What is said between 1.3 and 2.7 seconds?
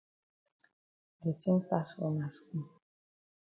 tin pass for ma skin.